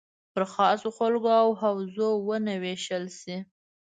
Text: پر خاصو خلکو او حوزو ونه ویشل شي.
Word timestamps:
پر 0.33 0.43
خاصو 0.53 0.89
خلکو 0.97 1.31
او 1.43 1.49
حوزو 1.61 2.09
ونه 2.27 2.53
ویشل 2.63 3.05
شي. 3.19 3.35